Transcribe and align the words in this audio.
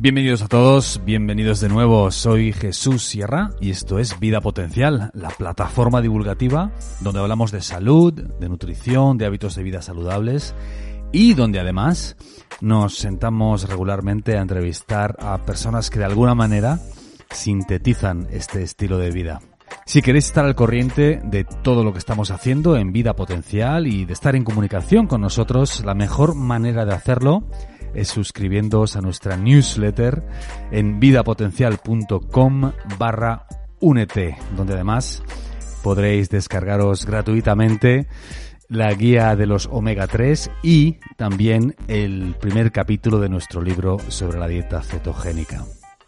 Bienvenidos 0.00 0.42
a 0.42 0.46
todos, 0.46 1.00
bienvenidos 1.04 1.58
de 1.58 1.68
nuevo. 1.68 2.12
Soy 2.12 2.52
Jesús 2.52 3.02
Sierra 3.02 3.50
y 3.60 3.70
esto 3.70 3.98
es 3.98 4.20
Vida 4.20 4.40
Potencial, 4.40 5.10
la 5.12 5.30
plataforma 5.30 6.00
divulgativa 6.00 6.70
donde 7.00 7.18
hablamos 7.18 7.50
de 7.50 7.60
salud, 7.60 8.12
de 8.12 8.48
nutrición, 8.48 9.18
de 9.18 9.26
hábitos 9.26 9.56
de 9.56 9.64
vida 9.64 9.82
saludables 9.82 10.54
y 11.10 11.34
donde 11.34 11.58
además 11.58 12.16
nos 12.60 12.96
sentamos 12.96 13.68
regularmente 13.68 14.38
a 14.38 14.40
entrevistar 14.40 15.16
a 15.18 15.36
personas 15.38 15.90
que 15.90 15.98
de 15.98 16.04
alguna 16.04 16.36
manera 16.36 16.78
sintetizan 17.32 18.28
este 18.30 18.62
estilo 18.62 18.98
de 18.98 19.10
vida. 19.10 19.40
Si 19.84 20.00
queréis 20.00 20.26
estar 20.26 20.44
al 20.44 20.54
corriente 20.54 21.20
de 21.24 21.42
todo 21.42 21.82
lo 21.82 21.92
que 21.92 21.98
estamos 21.98 22.30
haciendo 22.30 22.76
en 22.76 22.92
Vida 22.92 23.16
Potencial 23.16 23.88
y 23.88 24.04
de 24.04 24.12
estar 24.12 24.36
en 24.36 24.44
comunicación 24.44 25.08
con 25.08 25.22
nosotros, 25.22 25.84
la 25.84 25.94
mejor 25.94 26.36
manera 26.36 26.84
de 26.84 26.94
hacerlo 26.94 27.42
suscribiéndoos 28.04 28.96
a 28.96 29.00
nuestra 29.00 29.36
newsletter 29.36 30.22
en 30.70 31.00
vidapotencial.com 31.00 32.72
barra 32.98 33.46
únete, 33.80 34.36
donde 34.56 34.74
además 34.74 35.22
podréis 35.82 36.28
descargaros 36.30 37.06
gratuitamente 37.06 38.06
la 38.68 38.92
guía 38.92 39.34
de 39.34 39.46
los 39.46 39.68
omega 39.72 40.06
3 40.06 40.50
y 40.62 40.98
también 41.16 41.74
el 41.88 42.34
primer 42.40 42.70
capítulo 42.70 43.18
de 43.18 43.28
nuestro 43.28 43.62
libro 43.62 43.98
sobre 44.08 44.38
la 44.38 44.46
dieta 44.46 44.82
cetogénica. 44.82 45.64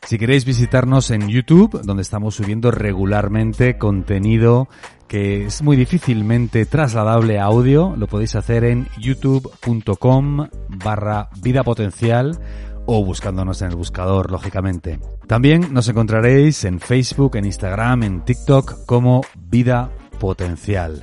Si 0.07 0.19
queréis 0.19 0.45
visitarnos 0.45 1.11
en 1.11 1.29
YouTube, 1.29 1.83
donde 1.83 2.03
estamos 2.03 2.35
subiendo 2.35 2.71
regularmente 2.71 3.79
contenido 3.79 4.69
que 5.11 5.47
es 5.47 5.61
muy 5.61 5.77
difícilmente 5.77 6.67
trasladable 6.67 7.41
a 7.41 7.47
audio, 7.47 7.97
lo 7.97 8.07
podéis 8.07 8.37
hacer 8.37 8.63
en 8.63 8.87
youtube.com 8.97 10.47
barra 10.69 11.31
vida 11.43 11.65
potencial 11.65 12.39
o 12.87 13.05
buscándonos 13.05 13.61
en 13.61 13.71
el 13.71 13.77
buscador, 13.77 14.31
lógicamente. 14.31 15.01
También 15.27 15.75
nos 15.75 15.89
encontraréis 15.89 16.65
en 16.65 16.79
Facebook, 16.79 17.35
en 17.35 17.47
Instagram, 17.47 18.05
en 18.05 18.25
TikTok 18.25 18.87
como 18.87 19.23
Vida 19.35 19.91
Potencial. 20.21 21.01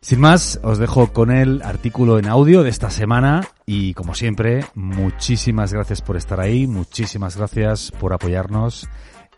Sin 0.00 0.18
más, 0.18 0.58
os 0.64 0.78
dejo 0.78 1.12
con 1.12 1.30
el 1.30 1.62
artículo 1.62 2.18
en 2.18 2.26
audio 2.26 2.64
de 2.64 2.70
esta 2.70 2.90
semana 2.90 3.46
y 3.64 3.94
como 3.94 4.16
siempre, 4.16 4.64
muchísimas 4.74 5.72
gracias 5.72 6.02
por 6.02 6.16
estar 6.16 6.40
ahí, 6.40 6.66
muchísimas 6.66 7.36
gracias 7.36 7.92
por 7.92 8.12
apoyarnos 8.12 8.88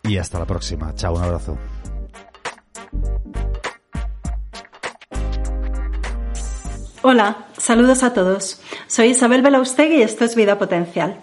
y 0.03 0.17
hasta 0.17 0.39
la 0.39 0.47
próxima. 0.47 0.95
Chao, 0.95 1.15
un 1.15 1.25
abrazo. 1.25 1.59
Hola, 7.05 7.47
saludos 7.59 8.05
a 8.05 8.15
todos. 8.15 8.61
Soy 8.87 9.09
Isabel 9.09 9.43
Belaustegui 9.43 9.97
y 9.97 10.03
esto 10.03 10.25
es 10.25 10.37
Vida 10.37 10.57
Potencial. 10.57 11.17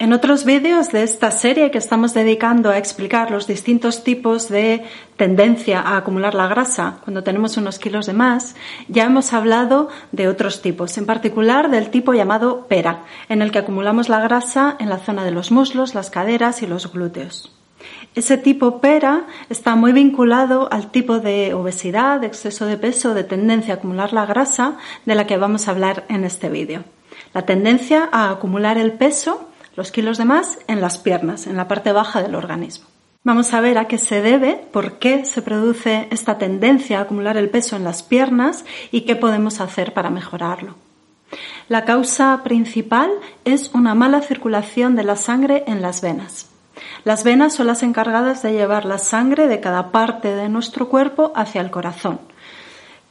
En 0.00 0.12
otros 0.12 0.44
vídeos 0.44 0.90
de 0.90 1.04
esta 1.04 1.30
serie 1.30 1.70
que 1.70 1.78
estamos 1.78 2.12
dedicando 2.12 2.70
a 2.70 2.78
explicar 2.78 3.30
los 3.30 3.46
distintos 3.46 4.02
tipos 4.02 4.48
de 4.48 4.82
tendencia 5.16 5.80
a 5.80 5.96
acumular 5.96 6.34
la 6.34 6.48
grasa 6.48 6.96
cuando 7.04 7.22
tenemos 7.22 7.56
unos 7.56 7.78
kilos 7.78 8.06
de 8.06 8.14
más, 8.14 8.56
ya 8.88 9.04
hemos 9.04 9.32
hablado 9.32 9.90
de 10.10 10.26
otros 10.26 10.60
tipos, 10.60 10.98
en 10.98 11.06
particular 11.06 11.70
del 11.70 11.90
tipo 11.90 12.12
llamado 12.12 12.66
pera, 12.66 13.04
en 13.28 13.42
el 13.42 13.52
que 13.52 13.60
acumulamos 13.60 14.08
la 14.08 14.18
grasa 14.18 14.74
en 14.80 14.88
la 14.88 14.98
zona 14.98 15.24
de 15.24 15.30
los 15.30 15.52
muslos, 15.52 15.94
las 15.94 16.10
caderas 16.10 16.62
y 16.62 16.66
los 16.66 16.92
glúteos. 16.92 17.59
Ese 18.14 18.36
tipo 18.38 18.80
pera 18.80 19.26
está 19.48 19.76
muy 19.76 19.92
vinculado 19.92 20.68
al 20.72 20.90
tipo 20.90 21.20
de 21.20 21.54
obesidad, 21.54 22.20
de 22.20 22.26
exceso 22.26 22.66
de 22.66 22.76
peso, 22.76 23.14
de 23.14 23.24
tendencia 23.24 23.74
a 23.74 23.76
acumular 23.76 24.12
la 24.12 24.26
grasa 24.26 24.78
de 25.06 25.14
la 25.14 25.26
que 25.26 25.36
vamos 25.36 25.68
a 25.68 25.70
hablar 25.70 26.04
en 26.08 26.24
este 26.24 26.48
vídeo. 26.48 26.84
La 27.32 27.42
tendencia 27.42 28.08
a 28.10 28.30
acumular 28.30 28.78
el 28.78 28.92
peso 28.92 29.46
los 29.80 29.92
kilos 29.92 30.18
de 30.18 30.26
más 30.26 30.58
en 30.66 30.82
las 30.82 30.98
piernas, 30.98 31.46
en 31.46 31.56
la 31.56 31.66
parte 31.66 31.92
baja 31.92 32.20
del 32.20 32.34
organismo. 32.34 32.84
Vamos 33.24 33.54
a 33.54 33.62
ver 33.62 33.78
a 33.78 33.86
qué 33.86 33.96
se 33.96 34.20
debe, 34.20 34.62
por 34.72 34.98
qué 34.98 35.24
se 35.24 35.40
produce 35.40 36.06
esta 36.10 36.36
tendencia 36.36 36.98
a 36.98 37.02
acumular 37.02 37.38
el 37.38 37.48
peso 37.48 37.76
en 37.76 37.84
las 37.84 38.02
piernas 38.02 38.66
y 38.92 39.02
qué 39.02 39.16
podemos 39.16 39.58
hacer 39.58 39.94
para 39.94 40.10
mejorarlo. 40.10 40.74
La 41.68 41.86
causa 41.86 42.42
principal 42.44 43.10
es 43.46 43.70
una 43.72 43.94
mala 43.94 44.20
circulación 44.20 44.96
de 44.96 45.04
la 45.04 45.16
sangre 45.16 45.64
en 45.66 45.80
las 45.80 46.02
venas. 46.02 46.49
Las 47.04 47.24
venas 47.24 47.54
son 47.54 47.66
las 47.66 47.82
encargadas 47.82 48.42
de 48.42 48.52
llevar 48.52 48.84
la 48.84 48.98
sangre 48.98 49.48
de 49.48 49.60
cada 49.60 49.90
parte 49.90 50.34
de 50.34 50.48
nuestro 50.48 50.88
cuerpo 50.88 51.32
hacia 51.34 51.60
el 51.60 51.70
corazón. 51.70 52.20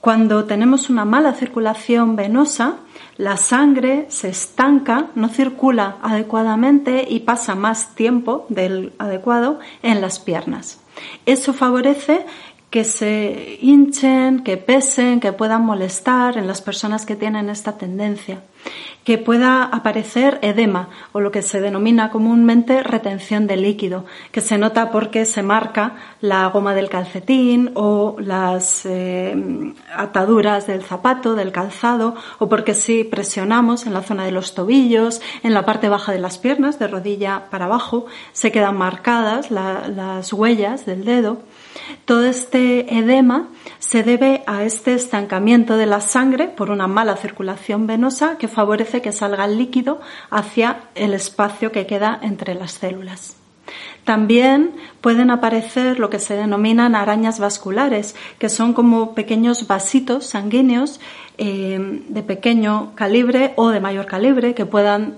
Cuando 0.02 0.46
tenemos 0.46 0.90
una 0.90 1.04
mala 1.04 1.34
circulación 1.34 2.16
venosa, 2.16 2.76
la 3.18 3.36
sangre 3.36 4.06
se 4.08 4.30
estanca, 4.30 5.08
no 5.16 5.28
circula 5.28 5.98
adecuadamente 6.02 7.06
y 7.10 7.20
pasa 7.20 7.54
más 7.54 7.96
tiempo 7.96 8.46
del 8.48 8.94
adecuado 8.98 9.60
en 9.84 10.00
las 10.00 10.20
piernas. 10.20 10.80
Eso 11.26 11.52
favorece 11.52 12.26
que 12.70 12.84
se 12.84 13.58
hinchen, 13.62 14.44
que 14.44 14.58
pesen, 14.58 15.20
que 15.20 15.34
puedan 15.34 15.66
molestar 15.66 16.38
en 16.38 16.48
las 16.48 16.62
personas 16.62 17.06
que 17.06 17.16
tienen 17.16 17.50
esta 17.50 17.78
tendencia 17.78 18.42
que 19.04 19.18
pueda 19.18 19.64
aparecer 19.64 20.38
edema 20.42 20.90
o 21.14 21.20
lo 21.20 21.32
que 21.32 21.42
se 21.42 21.62
denomina 21.62 22.12
comúnmente 22.12 22.84
retención 22.84 23.48
de 23.48 23.58
líquido, 23.58 24.06
que 24.32 24.42
se 24.42 24.58
nota 24.58 24.92
porque 24.92 25.26
se 25.26 25.42
marca 25.42 25.96
la 26.22 26.46
goma 26.48 26.76
del 26.76 26.90
calcetín 26.90 27.72
o 27.74 28.18
las 28.20 28.86
eh, 28.86 29.36
ataduras 29.96 30.68
del 30.68 30.84
zapato, 30.84 31.34
del 31.34 31.52
calzado, 31.52 32.16
o 32.38 32.50
porque 32.50 32.76
si 32.76 33.04
presionamos 33.04 33.88
en 33.88 33.94
la 33.94 34.04
zona 34.04 34.26
de 34.26 34.32
los 34.32 34.54
tobillos, 34.54 35.22
en 35.44 35.54
la 35.54 35.66
parte 35.66 35.90
baja 35.90 36.12
de 36.12 36.20
las 36.20 36.38
piernas, 36.38 36.78
de 36.78 36.88
rodilla 36.88 37.46
para 37.50 37.66
abajo, 37.66 38.06
se 38.34 38.52
quedan 38.52 38.78
marcadas 38.78 39.50
las 39.50 40.32
huellas 40.34 40.86
del 40.86 41.06
dedo. 41.06 41.40
Todo 42.06 42.26
este 42.26 42.98
edema 42.98 43.50
se 43.80 44.04
debe 44.04 44.44
a 44.48 44.64
este 44.64 44.94
estancamiento 44.94 45.78
de 45.78 45.86
la 45.86 46.02
sangre 46.02 46.48
por 46.48 46.72
una 46.72 46.88
mala 46.88 47.16
circulación 47.16 47.88
venosa 47.88 48.38
que 48.38 48.48
favorece 48.48 49.02
que 49.02 49.12
salga 49.12 49.46
el 49.46 49.58
líquido 49.58 50.02
hacia 50.30 50.82
el 50.96 51.14
espacio 51.14 51.72
que 51.72 51.86
queda 51.86 52.20
entre 52.22 52.56
las 52.56 52.72
células. 52.72 53.36
También 54.04 54.72
pueden 55.02 55.30
aparecer 55.30 56.00
lo 56.00 56.10
que 56.10 56.20
se 56.20 56.34
denominan 56.36 56.96
arañas 56.96 57.40
vasculares, 57.40 58.16
que 58.40 58.50
son 58.50 58.74
como 58.74 59.14
pequeños 59.14 59.68
vasitos 59.68 60.26
sanguíneos 60.26 61.00
eh, 61.38 62.04
de 62.08 62.24
pequeño 62.24 62.94
calibre 62.96 63.54
o 63.56 63.70
de 63.70 63.80
mayor 63.80 64.08
calibre 64.08 64.56
que 64.56 64.66
puedan 64.66 65.16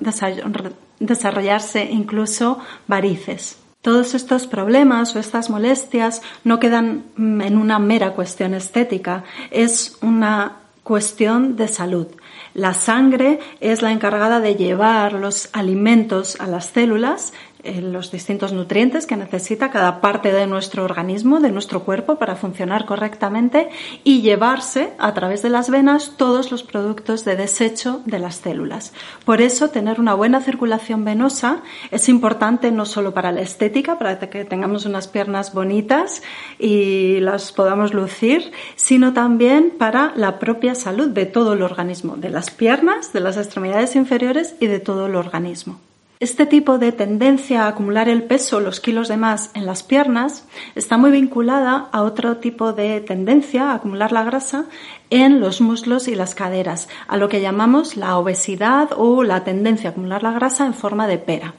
desarrollarse 1.00 1.86
incluso 1.90 2.60
varices. 2.88 3.61
Todos 3.82 4.14
estos 4.14 4.46
problemas 4.46 5.16
o 5.16 5.20
estas 5.20 5.50
molestias 5.50 6.22
no 6.44 6.60
quedan 6.60 7.06
mm, 7.16 7.42
en 7.42 7.58
una 7.58 7.80
mera 7.80 8.14
cuestión 8.14 8.54
estética, 8.54 9.24
es 9.50 9.98
una 10.02 10.58
cuestión 10.84 11.56
de 11.56 11.68
salud. 11.68 12.08
La 12.54 12.74
sangre 12.74 13.40
es 13.60 13.82
la 13.82 13.92
encargada 13.92 14.40
de 14.40 14.56
llevar 14.56 15.14
los 15.14 15.50
alimentos 15.54 16.40
a 16.40 16.48
las 16.48 16.66
células 16.66 17.34
los 17.64 18.12
distintos 18.12 18.54
nutrientes 18.54 19.06
que 19.06 19.16
necesita 19.16 19.72
cada 19.72 20.02
parte 20.02 20.32
de 20.32 20.48
nuestro 20.48 20.84
organismo, 20.84 21.40
de 21.40 21.52
nuestro 21.52 21.84
cuerpo, 21.84 22.16
para 22.16 22.36
funcionar 22.36 22.86
correctamente 22.86 23.70
y 24.04 24.22
llevarse 24.22 24.94
a 24.98 25.14
través 25.14 25.42
de 25.42 25.50
las 25.50 25.70
venas 25.70 26.14
todos 26.18 26.52
los 26.52 26.64
productos 26.64 27.26
de 27.26 27.36
desecho 27.36 28.02
de 28.06 28.20
las 28.20 28.36
células. 28.36 28.94
Por 29.26 29.42
eso, 29.42 29.70
tener 29.70 30.00
una 30.00 30.14
buena 30.14 30.42
circulación 30.42 31.06
venosa 31.06 31.62
es 31.92 32.10
importante 32.10 32.72
no 32.72 32.86
solo 32.86 33.14
para 33.14 33.32
la 33.32 33.42
estética, 33.42 33.98
para 33.98 34.20
que 34.20 34.46
tengamos 34.46 34.86
unas 34.86 35.08
piernas 35.08 35.54
bonitas 35.54 36.22
y 36.60 37.20
las 37.20 37.52
podamos 37.52 37.94
lucir, 37.94 38.52
sino 38.76 39.14
también 39.14 39.74
para 39.78 40.14
la 40.16 40.40
propia 40.40 40.76
salud 40.76 41.10
de 41.10 41.26
todo 41.26 41.54
el 41.54 41.62
organismo, 41.62 42.18
de 42.18 42.30
las 42.30 42.52
piernas, 42.52 43.14
de 43.14 43.20
las 43.20 43.38
extremidades 43.38 43.96
inferiores 43.96 44.56
y 44.60 44.68
de 44.68 44.80
todo 44.80 45.06
el 45.06 45.16
organismo. 45.16 45.80
Este 46.22 46.46
tipo 46.46 46.78
de 46.78 46.92
tendencia 46.92 47.64
a 47.64 47.70
acumular 47.70 48.08
el 48.08 48.22
peso, 48.22 48.60
los 48.60 48.80
kilos 48.80 49.08
de 49.08 49.18
más 49.18 49.50
en 49.56 49.66
las 49.66 49.82
piernas, 49.82 50.46
está 50.76 50.96
muy 50.96 51.10
vinculada 51.10 51.90
a 51.92 52.04
otro 52.04 52.38
tipo 52.38 52.74
de 52.74 53.02
tendencia 53.02 53.72
a 53.72 53.74
acumular 53.74 54.12
la 54.12 54.24
grasa 54.24 54.66
en 55.10 55.40
los 55.40 55.62
muslos 55.62 56.08
y 56.08 56.14
las 56.14 56.36
caderas, 56.36 56.90
a 57.08 57.18
lo 57.18 57.28
que 57.28 57.42
llamamos 57.42 57.98
la 57.98 58.20
obesidad 58.20 58.90
o 58.96 59.24
la 59.24 59.44
tendencia 59.44 59.90
a 59.90 59.92
acumular 59.94 60.22
la 60.22 60.32
grasa 60.32 60.68
en 60.68 60.76
forma 60.76 61.08
de 61.08 61.18
pera. 61.18 61.56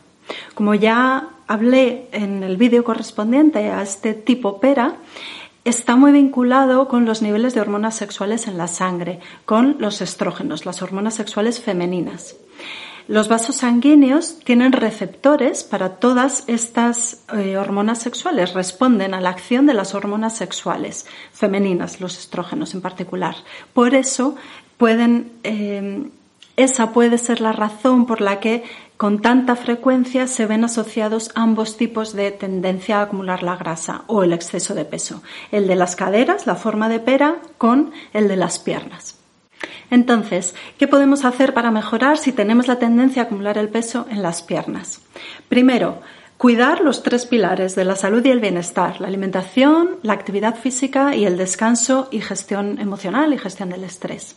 Como 0.55 0.77
ya 0.77 1.31
hablé 1.49 2.07
en 2.13 2.45
el 2.45 2.57
vídeo 2.57 2.85
correspondiente 2.85 3.69
a 3.73 3.83
este 3.83 4.15
tipo 4.15 4.61
pera, 4.61 4.95
está 5.65 5.97
muy 5.97 6.13
vinculado 6.13 6.87
con 6.87 7.05
los 7.05 7.21
niveles 7.21 7.55
de 7.55 7.63
hormonas 7.63 7.97
sexuales 7.97 8.47
en 8.47 8.59
la 8.59 8.69
sangre, 8.69 9.19
con 9.45 9.75
los 9.81 10.01
estrógenos, 10.01 10.67
las 10.67 10.83
hormonas 10.83 11.15
sexuales 11.15 11.61
femeninas. 11.61 12.37
Los 13.09 13.29
vasos 13.29 13.57
sanguíneos 13.57 14.39
tienen 14.45 14.73
receptores 14.73 15.65
para 15.65 15.97
todas 15.97 16.45
estas 16.47 17.25
eh, 17.33 17.57
hormonas 17.57 17.99
sexuales, 17.99 18.55
responden 18.55 19.15
a 19.15 19.21
la 19.21 19.31
acción 19.31 19.67
de 19.67 19.75
las 19.75 19.95
hormonas 19.95 20.37
sexuales 20.37 21.07
femeninas, 21.33 22.01
los 22.01 22.19
estrógenos 22.19 22.75
en 22.75 22.81
particular. 22.81 23.35
Por 23.73 23.95
eso 23.95 24.37
pueden, 24.77 25.33
eh, 25.43 26.09
esa 26.57 26.93
puede 26.93 27.19
ser 27.19 27.41
la 27.41 27.53
razón 27.53 28.07
por 28.07 28.21
la 28.21 28.39
que 28.39 28.63
con 28.97 29.21
tanta 29.21 29.57
frecuencia 29.57 30.29
se 30.29 30.47
ven 30.47 30.63
asociados 30.63 31.33
ambos 31.35 31.77
tipos 31.77 32.13
de 32.13 32.31
tendencia 32.31 33.01
a 33.01 33.03
acumular 33.03 33.43
la 33.43 33.57
grasa 33.57 34.05
o 34.07 34.23
el 34.23 34.33
exceso 34.33 34.75
de 34.75 34.85
peso, 34.85 35.25
el 35.51 35.67
de 35.67 35.75
las 35.75 35.97
caderas, 35.97 36.47
la 36.47 36.55
forma 36.55 36.89
de 36.89 37.01
pera, 37.01 37.39
con 37.59 37.91
el 38.13 38.29
de 38.29 38.37
las 38.37 38.61
piernas. 38.61 39.22
Entonces, 39.93 40.55
¿qué 40.79 40.89
podemos 40.89 41.27
hacer 41.27 41.53
para 41.53 41.71
mejorar 41.71 42.17
si 42.17 42.33
tenemos 42.33 42.67
la 42.67 42.79
tendencia 42.79 43.23
a 43.23 43.25
acumular 43.27 43.59
el 43.59 43.69
peso 43.69 44.07
en 44.11 44.23
las 44.23 44.43
piernas? 44.43 45.03
Primero, 45.51 46.01
Cuidar 46.43 46.81
los 46.81 47.05
tres 47.05 47.25
pilares 47.25 47.77
de 47.77 47.85
la 47.85 47.95
salud 47.95 48.25
y 48.27 48.31
el 48.31 48.41
bienestar, 48.41 49.01
la 49.01 49.07
alimentación, 49.07 49.91
la 50.03 50.15
actividad 50.15 50.57
física 50.57 51.15
y 51.15 51.25
el 51.25 51.37
descanso 51.37 52.09
y 52.11 52.21
gestión 52.21 52.81
emocional 52.81 53.33
y 53.33 53.39
gestión 53.39 53.71
del 53.71 53.85
estrés. 53.85 54.35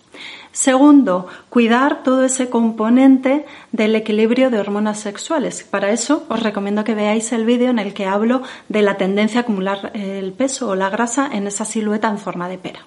Segundo, 0.51 1.25
cuidar 1.49 2.03
todo 2.03 2.23
ese 2.23 2.47
componente 2.51 3.47
del 3.71 3.95
equilibrio 3.95 4.51
de 4.51 4.59
hormonas 4.59 4.99
sexuales. 4.99 5.63
Para 5.63 5.89
eso 5.89 6.27
os 6.29 6.43
recomiendo 6.43 6.83
que 6.83 6.93
veáis 6.93 7.31
el 7.31 7.43
vídeo 7.43 7.71
en 7.71 7.79
el 7.79 7.95
que 7.95 8.05
hablo 8.05 8.43
de 8.69 8.83
la 8.83 8.97
tendencia 8.97 9.39
a 9.39 9.41
acumular 9.41 9.89
el 9.95 10.31
peso 10.33 10.69
o 10.69 10.75
la 10.75 10.91
grasa 10.91 11.27
en 11.33 11.47
esa 11.47 11.65
silueta 11.65 12.07
en 12.07 12.19
forma 12.19 12.47
de 12.47 12.59
pera. 12.59 12.85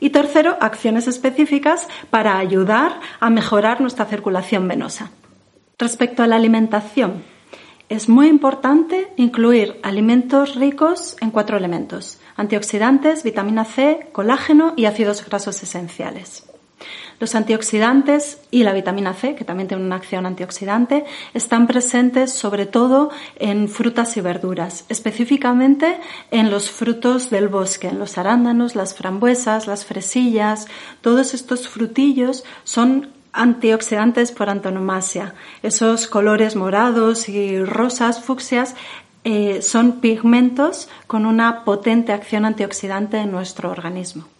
Y 0.00 0.10
tercero, 0.10 0.56
acciones 0.60 1.08
específicas 1.08 1.88
para 2.10 2.38
ayudar 2.38 3.00
a 3.20 3.30
mejorar 3.30 3.80
nuestra 3.80 4.06
circulación 4.06 4.68
venosa. 4.68 5.10
Respecto 5.78 6.22
a 6.22 6.26
la 6.26 6.36
alimentación, 6.36 7.22
es 7.88 8.08
muy 8.08 8.26
importante 8.26 9.12
incluir 9.16 9.78
alimentos 9.82 10.56
ricos 10.56 11.16
en 11.20 11.30
cuatro 11.30 11.56
elementos, 11.56 12.18
antioxidantes, 12.36 13.22
vitamina 13.22 13.64
C, 13.64 14.08
colágeno 14.12 14.74
y 14.76 14.86
ácidos 14.86 15.24
grasos 15.24 15.62
esenciales. 15.62 16.44
Los 17.18 17.34
antioxidantes 17.34 18.40
y 18.50 18.62
la 18.62 18.74
vitamina 18.74 19.14
C, 19.14 19.34
que 19.34 19.44
también 19.44 19.68
tiene 19.68 19.84
una 19.84 19.96
acción 19.96 20.26
antioxidante, 20.26 21.04
están 21.32 21.66
presentes 21.66 22.32
sobre 22.32 22.66
todo 22.66 23.10
en 23.36 23.68
frutas 23.68 24.16
y 24.18 24.20
verduras, 24.20 24.84
específicamente 24.90 25.98
en 26.30 26.50
los 26.50 26.70
frutos 26.70 27.30
del 27.30 27.48
bosque, 27.48 27.88
en 27.88 27.98
los 27.98 28.18
arándanos, 28.18 28.74
las 28.74 28.94
frambuesas, 28.94 29.66
las 29.66 29.86
fresillas. 29.86 30.66
Todos 31.00 31.32
estos 31.32 31.68
frutillos 31.68 32.44
son 32.64 33.08
antioxidantes 33.32 34.32
por 34.32 34.50
antonomasia. 34.50 35.34
Esos 35.62 36.08
colores 36.08 36.54
morados 36.54 37.30
y 37.30 37.62
rosas, 37.64 38.22
fucsias, 38.22 38.74
eh, 39.24 39.60
son 39.62 40.00
pigmentos 40.00 40.88
con 41.06 41.26
una 41.26 41.64
potente 41.64 42.12
acción 42.12 42.44
antioxidante 42.44 43.18
en 43.18 43.32
nuestro 43.32 43.70
organismo. 43.70 44.35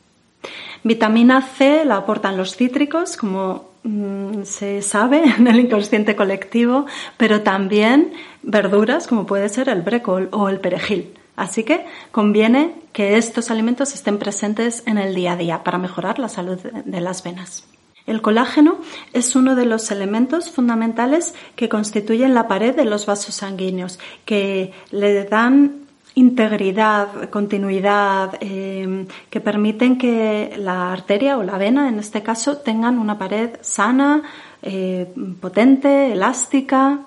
Vitamina 0.86 1.42
C 1.42 1.84
la 1.84 1.96
aportan 1.96 2.36
los 2.36 2.54
cítricos, 2.54 3.16
como 3.16 3.70
mm, 3.82 4.44
se 4.44 4.82
sabe 4.82 5.24
en 5.38 5.48
el 5.48 5.58
inconsciente 5.58 6.14
colectivo, 6.14 6.86
pero 7.16 7.42
también 7.42 8.12
verduras 8.44 9.08
como 9.08 9.26
puede 9.26 9.48
ser 9.48 9.68
el 9.68 9.82
brécol 9.82 10.28
o 10.30 10.48
el 10.48 10.60
perejil. 10.60 11.12
Así 11.34 11.64
que 11.64 11.84
conviene 12.12 12.72
que 12.92 13.16
estos 13.16 13.50
alimentos 13.50 13.94
estén 13.94 14.18
presentes 14.18 14.84
en 14.86 14.96
el 14.96 15.14
día 15.14 15.32
a 15.32 15.36
día 15.36 15.64
para 15.64 15.76
mejorar 15.76 16.20
la 16.20 16.28
salud 16.28 16.58
de 16.58 17.00
las 17.00 17.24
venas. 17.24 17.64
El 18.06 18.22
colágeno 18.22 18.78
es 19.12 19.34
uno 19.34 19.56
de 19.56 19.66
los 19.66 19.90
elementos 19.90 20.52
fundamentales 20.52 21.34
que 21.56 21.68
constituyen 21.68 22.32
la 22.32 22.46
pared 22.46 22.76
de 22.76 22.84
los 22.84 23.06
vasos 23.06 23.34
sanguíneos, 23.34 23.98
que 24.24 24.72
le 24.92 25.24
dan 25.24 25.85
integridad, 26.16 27.28
continuidad, 27.28 28.38
em, 28.40 29.06
que 29.28 29.40
permiten 29.40 29.98
que 29.98 30.56
la 30.56 30.90
arteria 30.92 31.36
o 31.36 31.42
la 31.42 31.58
vena, 31.58 31.88
en 31.88 31.98
este 31.98 32.22
caso, 32.22 32.56
tengan 32.56 32.98
una 32.98 33.18
pared 33.18 33.50
sana, 33.60 34.22
eh, 34.62 35.06
potente, 35.40 36.12
elástica. 36.12 37.00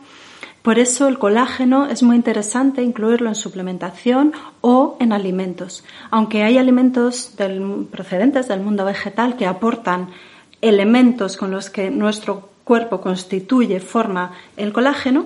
Por 0.62 0.78
eso 0.78 1.08
el 1.08 1.18
colágeno 1.18 1.88
es 1.88 2.04
muy 2.04 2.16
interesante 2.16 2.84
incluirlo 2.84 3.30
en 3.30 3.36
suplementación 3.36 4.34
o 4.62 4.96
en 5.00 5.12
alimentos. 5.12 5.84
Aunque 6.12 6.44
hay 6.44 6.60
alimentos 6.60 7.34
procedentes 7.92 8.48
del 8.48 8.62
mundo 8.62 8.86
vegetal 8.86 9.38
que 9.38 9.48
aportan 9.48 10.10
elementos 10.62 11.36
con 11.36 11.50
los 11.50 11.72
que 11.72 11.90
nuestro 11.90 12.50
cuerpo 12.64 13.02
constituye, 13.02 13.80
forma 13.80 14.34
el 14.56 14.72
colágeno, 14.72 15.26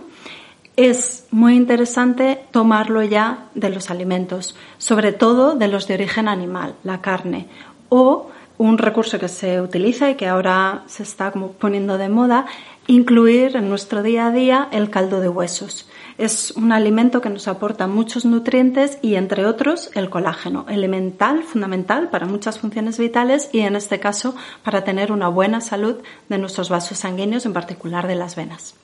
es 0.75 1.27
muy 1.29 1.55
interesante 1.55 2.45
tomarlo 2.51 3.03
ya 3.03 3.45
de 3.53 3.69
los 3.69 3.91
alimentos, 3.91 4.55
sobre 4.77 5.13
todo 5.13 5.55
de 5.55 5.67
los 5.67 5.87
de 5.87 5.93
origen 5.95 6.27
animal, 6.27 6.75
la 6.83 7.01
carne, 7.01 7.47
o 7.89 8.29
un 8.57 8.77
recurso 8.77 9.19
que 9.19 9.27
se 9.27 9.61
utiliza 9.61 10.09
y 10.09 10.15
que 10.15 10.27
ahora 10.27 10.83
se 10.87 11.03
está 11.03 11.31
como 11.31 11.51
poniendo 11.51 11.97
de 11.97 12.09
moda, 12.09 12.45
incluir 12.87 13.55
en 13.55 13.69
nuestro 13.69 14.03
día 14.03 14.27
a 14.27 14.31
día 14.31 14.67
el 14.71 14.89
caldo 14.89 15.19
de 15.19 15.29
huesos. 15.29 15.89
Es 16.17 16.51
un 16.51 16.71
alimento 16.71 17.21
que 17.21 17.29
nos 17.29 17.47
aporta 17.47 17.87
muchos 17.87 18.25
nutrientes 18.25 18.99
y, 19.01 19.15
entre 19.15 19.45
otros, 19.45 19.89
el 19.95 20.09
colágeno, 20.09 20.65
elemental, 20.69 21.43
fundamental 21.43 22.09
para 22.09 22.27
muchas 22.27 22.59
funciones 22.59 22.99
vitales 22.99 23.49
y, 23.51 23.61
en 23.61 23.75
este 23.75 23.99
caso, 23.99 24.35
para 24.63 24.83
tener 24.83 25.11
una 25.11 25.27
buena 25.27 25.59
salud 25.59 25.97
de 26.29 26.37
nuestros 26.37 26.69
vasos 26.69 26.99
sanguíneos, 26.99 27.45
en 27.45 27.53
particular 27.53 28.07
de 28.07 28.15
las 28.15 28.35
venas. 28.35 28.75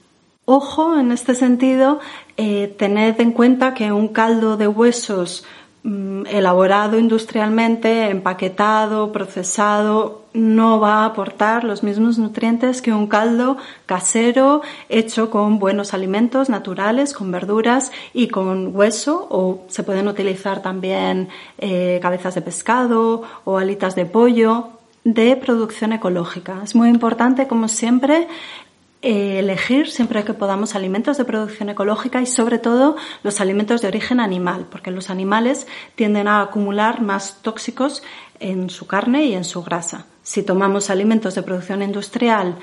Ojo, 0.51 0.98
en 0.98 1.12
este 1.12 1.36
sentido, 1.36 2.00
eh, 2.36 2.74
tened 2.78 3.19
en 3.22 3.34
cuenta 3.34 3.75
que 3.75 3.92
un 3.92 4.07
caldo 4.07 4.57
de 4.57 4.68
huesos 4.68 5.46
Mm, 5.81 6.25
elaborado 6.28 7.00
industrialmente, 7.00 8.10
empaquetado, 8.10 9.13
procesado, 9.13 10.25
no 10.34 10.81
va 10.81 11.04
a 11.04 11.06
aportar 11.06 11.63
los 11.63 11.84
mismos 11.84 12.18
nutrientes 12.18 12.81
que 12.81 12.92
un 12.92 13.07
caldo 13.07 13.56
casero 13.86 14.62
hecho 14.90 15.30
con 15.30 15.57
buenos 15.57 15.94
alimentos 15.94 16.50
naturales, 16.50 17.13
con 17.13 17.31
verduras 17.31 17.94
y 18.13 18.28
con 18.28 18.75
hueso 18.75 19.25
o 19.30 19.63
se 19.69 19.84
pueden 19.84 20.10
utilizar 20.10 20.62
también 20.62 21.30
eh, 21.60 22.00
cabezas 22.01 22.36
de 22.36 22.42
pescado 22.42 23.24
o 23.46 23.57
alitas 23.57 23.96
de 23.96 24.06
pollo 24.06 24.72
de 25.06 25.38
producción 25.38 25.94
ecológica. 25.94 26.60
Es 26.62 26.75
muy 26.75 26.90
importante, 26.90 27.48
como 27.48 27.69
siempre, 27.69 28.28
elegir 29.01 29.90
siempre 29.90 30.24
que 30.24 30.34
podamos 30.34 30.75
alimentos 30.75 31.18
de 31.18 31.25
producción 31.25 31.69
ecológica 31.69 32.22
y 32.22 32.25
sobre 32.25 32.60
todo 32.60 32.98
los 33.24 33.40
alimentos 33.40 33.81
de 33.81 33.88
origen 33.88 34.19
animal, 34.19 34.68
porque 34.69 34.92
los 34.92 35.10
animales 35.10 35.68
tienden 35.96 36.28
a 36.28 36.42
acumular 36.42 37.01
más 37.01 37.38
tóxicos 37.42 38.04
en 38.40 38.69
su 38.69 38.88
carne 38.88 39.25
y 39.25 39.34
en 39.34 39.46
su 39.46 39.63
grasa. 39.63 40.06
Si 40.24 40.44
tomamos 40.44 40.90
alimentos 40.90 41.36
de 41.36 41.44
producción 41.44 41.81
industrial 41.81 42.57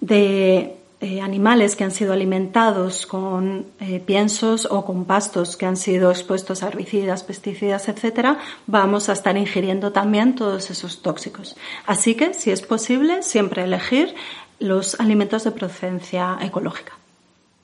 de 0.00 0.76
eh, 1.02 1.22
animales 1.22 1.76
que 1.76 1.84
han 1.84 1.92
sido 1.92 2.12
alimentados 2.12 3.06
con 3.06 3.64
eh, 3.80 4.00
piensos 4.04 4.68
o 4.70 4.84
con 4.84 5.06
pastos 5.06 5.56
que 5.56 5.64
han 5.64 5.78
sido 5.78 6.10
expuestos 6.10 6.62
a 6.62 6.68
herbicidas, 6.68 7.22
pesticidas, 7.22 7.88
etcétera, 7.88 8.38
vamos 8.66 9.08
a 9.08 9.14
estar 9.14 9.34
ingiriendo 9.38 9.92
también 9.92 10.34
todos 10.34 10.70
esos 10.70 11.00
tóxicos. 11.00 11.56
Así 11.86 12.16
que, 12.16 12.34
si 12.34 12.50
es 12.50 12.60
posible, 12.60 13.22
siempre 13.22 13.62
elegir 13.62 14.14
los 14.60 14.98
alimentos 15.00 15.44
de 15.44 15.50
procedencia 15.50 16.38
ecológica. 16.40 16.92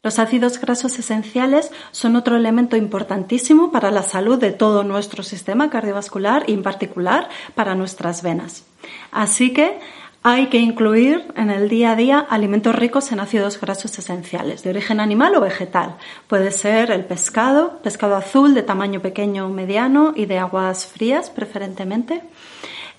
Los 0.03 0.19
ácidos 0.21 0.61
grasos 0.61 0.99
esenciales 0.99 1.73
son 1.91 2.15
otro 2.15 2.37
elemento 2.37 2.77
importantísimo 2.77 3.73
para 3.73 3.91
la 3.91 4.03
salud 4.03 4.39
de 4.39 4.53
todo 4.53 4.85
nuestro 4.85 5.23
sistema 5.23 5.69
cardiovascular 5.69 6.45
y 6.47 6.53
en 6.53 6.63
particular 6.63 7.29
para 7.55 7.75
nuestras 7.75 8.23
venas. 8.23 8.65
Así 9.11 9.53
que 9.53 9.81
hay 10.23 10.47
que 10.47 10.59
incluir 10.59 11.25
en 11.37 11.51
el 11.51 11.69
día 11.69 11.93
a 11.93 11.97
día 11.97 12.19
alimentos 12.19 12.75
ricos 12.75 13.13
en 13.13 13.21
ácidos 13.21 13.61
grasos 13.61 13.99
esenciales, 13.99 14.63
de 14.63 14.71
origen 14.71 15.01
animal 15.01 15.37
o 15.37 15.41
vegetal. 15.41 15.97
Puede 16.27 16.51
ser 16.51 16.91
el 16.91 17.05
pescado, 17.05 17.81
pescado 17.83 18.17
azul 18.17 18.55
de 18.55 18.63
tamaño 18.63 19.01
pequeño 19.01 19.47
o 19.47 19.49
mediano 19.49 20.13
y 20.17 20.27
de 20.27 20.39
aguas 20.39 20.87
frías 20.87 21.31
preferentemente. 21.31 22.23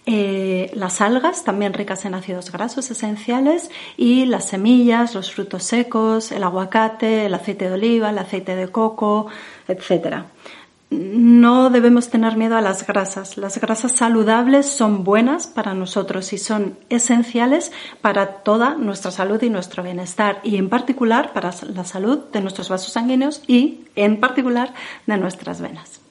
Eh, 0.09 0.71
las 0.73 1.01
algas, 1.01 1.43
también 1.43 1.73
ricas 1.73 2.05
en 2.05 2.13
ácidos 2.13 2.49
grasos 2.49 2.89
esenciales, 2.89 3.69
y 3.97 4.23
las 4.25 4.47
semillas, 4.47 5.13
los 5.13 5.33
frutos 5.33 5.63
secos, 5.63 6.31
el 6.31 6.43
aguacate, 6.43 7.25
el 7.25 7.33
aceite 7.33 7.67
de 7.67 7.73
oliva, 7.73 8.09
el 8.09 8.17
aceite 8.17 8.55
de 8.55 8.69
coco, 8.69 9.27
etc. 9.67 10.23
No 10.89 11.69
debemos 11.69 12.09
tener 12.09 12.37
miedo 12.37 12.55
a 12.55 12.61
las 12.61 12.87
grasas. 12.87 13.35
Las 13.35 13.59
grasas 13.59 13.91
saludables 13.91 14.65
son 14.65 15.03
buenas 15.03 15.45
para 15.45 15.73
nosotros 15.73 16.31
y 16.31 16.37
son 16.37 16.77
esenciales 16.87 17.73
para 17.99 18.27
toda 18.43 18.75
nuestra 18.75 19.11
salud 19.11 19.43
y 19.43 19.49
nuestro 19.49 19.83
bienestar, 19.83 20.39
y 20.41 20.55
en 20.55 20.69
particular 20.69 21.33
para 21.33 21.51
la 21.63 21.83
salud 21.83 22.19
de 22.31 22.39
nuestros 22.39 22.69
vasos 22.69 22.93
sanguíneos 22.93 23.41
y 23.45 23.81
en 23.97 24.21
particular 24.21 24.73
de 25.05 25.17
nuestras 25.17 25.59
venas. 25.59 26.06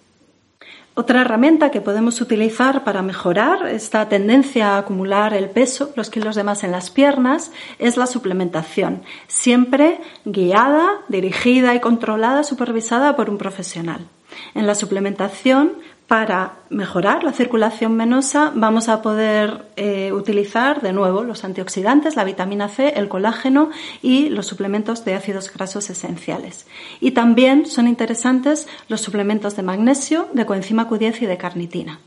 Otra 0.98 1.20
herramienta 1.20 1.70
que 1.70 1.82
podemos 1.82 2.22
utilizar 2.22 2.82
para 2.82 3.02
mejorar 3.02 3.66
esta 3.66 4.08
tendencia 4.08 4.70
a 4.70 4.78
acumular 4.78 5.34
el 5.34 5.50
peso, 5.50 5.92
los 5.94 6.08
kilos 6.08 6.36
de 6.36 6.42
más 6.42 6.64
en 6.64 6.72
las 6.72 6.88
piernas, 6.88 7.52
es 7.78 7.98
la 7.98 8.06
suplementación, 8.06 9.02
siempre 9.26 10.00
guiada, 10.24 11.02
dirigida 11.08 11.74
y 11.74 11.80
controlada, 11.80 12.44
supervisada 12.44 13.14
por 13.14 13.28
un 13.28 13.36
profesional. 13.36 14.08
En 14.54 14.66
la 14.66 14.74
suplementación 14.74 15.72
para 16.06 16.58
mejorar 16.70 17.24
la 17.24 17.32
circulación 17.32 17.98
venosa 17.98 18.52
vamos 18.54 18.88
a 18.88 19.02
poder 19.02 19.66
eh, 19.76 20.12
utilizar 20.12 20.80
de 20.80 20.92
nuevo 20.92 21.24
los 21.24 21.42
antioxidantes, 21.44 22.14
la 22.14 22.24
vitamina 22.24 22.68
C, 22.68 22.90
el 22.96 23.08
colágeno 23.08 23.70
y 24.02 24.28
los 24.28 24.46
suplementos 24.46 25.04
de 25.04 25.14
ácidos 25.14 25.52
grasos 25.52 25.90
esenciales. 25.90 26.66
Y 27.00 27.10
también 27.10 27.66
son 27.66 27.88
interesantes 27.88 28.68
los 28.88 29.00
suplementos 29.00 29.56
de 29.56 29.62
magnesio, 29.62 30.28
de 30.32 30.46
coenzima 30.46 30.88
Q10 30.88 31.22
y 31.22 31.26
de 31.26 31.38
carnitina. 31.38 32.00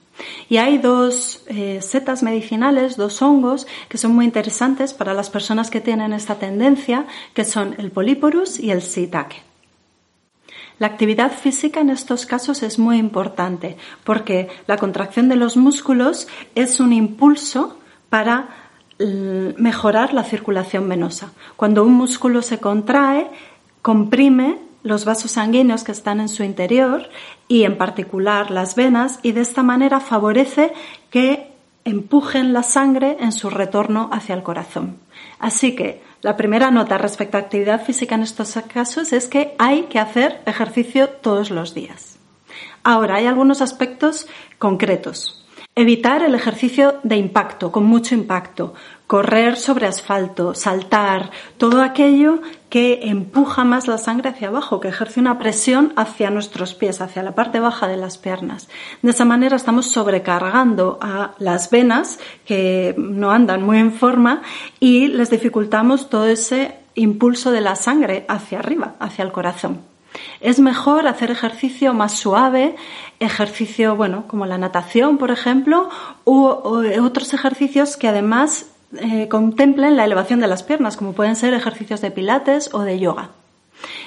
Y 0.50 0.58
hay 0.58 0.78
dos 0.78 1.44
eh, 1.48 1.82
setas 1.82 2.24
medicinales, 2.24 2.98
dos 2.98 3.22
hongos, 3.22 3.68
que 3.88 3.98
son 3.98 4.14
muy 4.14 4.26
interesantes 4.26 4.94
para 4.94 5.14
las 5.14 5.30
personas 5.30 5.70
que 5.70 5.82
tienen 5.82 6.14
esta 6.14 6.36
tendencia, 6.36 7.06
que 7.34 7.46
son 7.46 7.76
el 7.78 7.92
Polyporus 7.92 8.60
y 8.60 8.72
el 8.72 8.80
Shiitake. 8.80 9.49
La 10.80 10.88
actividad 10.88 11.32
física 11.32 11.82
en 11.82 11.90
estos 11.90 12.26
casos 12.26 12.64
es 12.64 12.80
muy 12.80 12.98
importante 12.98 13.78
porque 14.04 14.48
la 14.66 14.78
contracción 14.78 15.30
de 15.30 15.36
los 15.36 15.58
músculos 15.58 16.28
es 16.56 16.80
un 16.80 16.94
impulso 16.94 17.78
para 18.10 18.50
mejorar 18.98 20.14
la 20.14 20.24
circulación 20.24 20.90
venosa. 20.90 21.32
Cuando 21.56 21.84
un 21.84 21.94
músculo 21.94 22.42
se 22.42 22.60
contrae, 22.60 23.28
comprime 23.82 24.58
los 24.84 25.06
vasos 25.06 25.32
sanguíneos 25.32 25.84
que 25.84 25.92
están 25.92 26.20
en 26.20 26.30
su 26.30 26.44
interior 26.44 27.10
y 27.48 27.64
en 27.64 27.78
particular 27.78 28.52
las 28.52 28.76
venas 28.76 29.20
y 29.24 29.34
de 29.34 29.42
esta 29.42 29.64
manera 29.64 30.00
favorece 30.00 30.74
que 31.10 31.49
empujen 31.86 32.54
la 32.54 32.64
sangre 32.64 33.18
en 33.20 33.32
su 33.32 33.50
retorno 33.50 34.10
hacia 34.12 34.36
el 34.36 34.44
corazón. 34.44 34.98
Así 35.40 35.76
que 35.76 36.02
la 36.22 36.36
primera 36.36 36.72
nota 36.72 36.98
respecto 36.98 37.38
a 37.38 37.42
actividad 37.42 37.84
física 37.84 38.16
en 38.16 38.24
estos 38.24 38.58
casos 38.72 39.14
es 39.14 39.28
que 39.28 39.56
hay 39.58 39.84
que 39.84 40.00
hacer 40.00 40.42
ejercicio 40.46 41.10
todos 41.10 41.50
los 41.50 41.74
días. 41.74 42.18
Ahora, 42.84 43.16
hay 43.16 43.26
algunos 43.26 43.62
aspectos 43.62 44.28
concretos. 44.58 45.39
Evitar 45.80 46.24
el 46.24 46.36
ejercicio 46.36 46.96
de 47.04 47.16
impacto, 47.16 47.72
con 47.72 47.86
mucho 47.86 48.14
impacto, 48.14 48.74
correr 49.08 49.56
sobre 49.56 49.88
asfalto, 49.88 50.54
saltar, 50.54 51.32
todo 51.58 51.82
aquello 51.82 52.42
que 52.68 53.00
empuja 53.04 53.64
más 53.64 53.88
la 53.88 53.98
sangre 53.98 54.28
hacia 54.28 54.50
abajo, 54.50 54.82
que 54.82 54.90
ejerce 54.90 55.22
una 55.22 55.40
presión 55.40 55.94
hacia 55.96 56.32
nuestros 56.32 56.76
pies, 56.76 57.00
hacia 57.00 57.24
la 57.24 57.34
parte 57.34 57.62
baja 57.62 57.88
de 57.88 57.96
las 57.96 58.18
piernas. 58.18 58.68
De 59.02 59.12
esa 59.12 59.24
manera 59.24 59.56
estamos 59.56 59.86
sobrecargando 59.86 61.00
a 61.02 61.32
las 61.40 61.70
venas 61.70 62.20
que 62.46 62.94
no 62.98 63.32
andan 63.32 63.64
muy 63.64 63.78
en 63.78 63.94
forma 63.94 64.42
y 64.82 65.08
les 65.08 65.30
dificultamos 65.30 66.10
todo 66.10 66.26
ese 66.26 66.76
impulso 66.96 67.52
de 67.52 67.62
la 67.62 67.78
sangre 67.78 68.26
hacia 68.28 68.60
arriba, 68.60 68.96
hacia 69.00 69.24
el 69.24 69.32
corazón. 69.32 69.89
Es 70.42 70.60
mejor 70.60 71.08
hacer 71.08 71.32
ejercicio 71.32 71.94
más 71.94 72.14
suave, 72.14 72.76
ejercicio, 73.20 73.96
bueno, 73.96 74.26
como 74.28 74.46
la 74.46 74.58
natación, 74.58 75.18
por 75.18 75.32
ejemplo, 75.32 75.90
u, 76.26 76.46
otros 76.46 77.34
ejercicios 77.34 77.98
que 77.98 78.08
además 78.08 78.68
eh, 78.98 79.28
contemplen 79.28 79.98
la 79.98 80.06
elevación 80.06 80.40
de 80.40 80.48
las 80.48 80.64
piernas, 80.64 80.98
como 80.98 81.14
pueden 81.14 81.36
ser 81.36 81.54
ejercicios 81.54 82.02
de 82.02 82.12
pilates 82.12 82.74
o 82.74 82.82
de 82.82 83.00
yoga. 83.00 83.30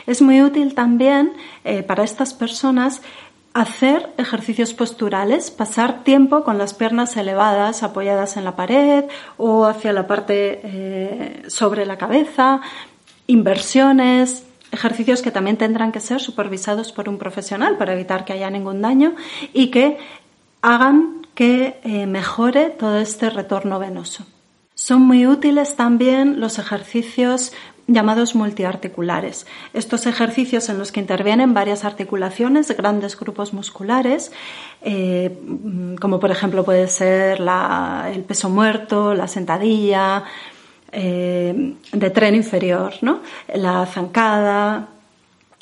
Es 0.07 0.21
muy 0.21 0.43
útil 0.43 0.75
también 0.75 1.33
eh, 1.65 1.83
para 1.83 2.05
estas 2.05 2.35
personas 2.35 3.03
hacer 3.55 4.09
ejercicios 4.17 4.73
posturales, 4.73 5.51
pasar 5.51 6.05
tiempo 6.05 6.43
con 6.43 6.57
las 6.59 6.73
piernas 6.75 7.17
elevadas, 7.17 7.83
apoyadas 7.83 8.37
en 8.37 8.45
la 8.45 8.57
pared 8.57 9.05
o 9.37 9.67
hacia 9.67 9.93
la 9.93 10.07
parte 10.07 10.61
eh, 10.65 11.43
sobre 11.49 11.85
la 11.85 11.99
cabeza, 11.99 12.63
inversiones, 13.27 14.47
ejercicios 14.73 15.23
que 15.23 15.31
también 15.31 15.57
tendrán 15.57 15.93
que 15.93 16.01
ser 16.01 16.21
supervisados 16.21 16.91
por 16.91 17.09
un 17.09 17.19
profesional 17.19 17.77
para 17.77 17.93
evitar 17.93 18.25
que 18.25 18.33
haya 18.33 18.51
ningún 18.51 18.83
daño 18.83 19.15
y 19.53 19.69
que 19.69 19.99
hagan 20.63 21.27
que 21.35 21.81
mejore 22.09 22.71
todo 22.71 22.99
este 22.99 23.31
retorno 23.31 23.79
venoso. 23.79 24.27
Son 24.75 25.03
muy 25.03 25.27
útiles 25.27 25.77
también 25.77 26.41
los 26.41 26.59
ejercicios 26.59 27.53
llamados 27.87 28.35
multiarticulares. 28.35 29.47
Estos 29.75 30.07
ejercicios 30.07 30.69
en 30.69 30.79
los 30.79 30.93
que 30.93 31.01
intervienen 31.01 31.55
varias 31.55 31.85
articulaciones, 31.85 32.75
grandes 32.77 33.19
grupos 33.19 33.53
musculares, 33.53 34.33
eh, 34.83 35.37
como 36.01 36.21
por 36.21 36.31
ejemplo 36.31 36.65
puede 36.65 36.89
ser 36.89 37.41
el 37.41 38.25
peso 38.25 38.49
muerto, 38.49 39.15
la 39.15 39.29
sentadilla, 39.29 40.25
eh, 40.93 41.75
de 41.93 42.11
tren 42.11 42.35
inferior, 42.35 42.95
¿no? 43.01 43.21
la 43.55 43.87
zancada, 43.87 44.89